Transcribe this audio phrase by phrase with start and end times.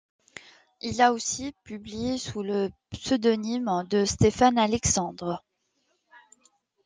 [0.81, 5.43] Il a aussi publié sous le pseudonyme de Stéphane Alexandre.